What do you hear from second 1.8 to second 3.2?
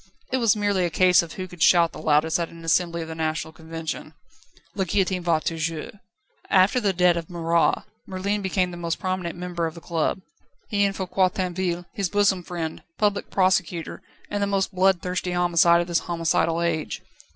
the loudest at an assembly of the